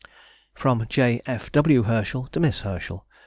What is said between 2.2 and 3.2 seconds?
TO MISS HERSCHEL.